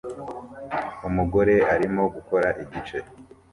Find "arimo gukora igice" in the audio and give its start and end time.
1.73-2.97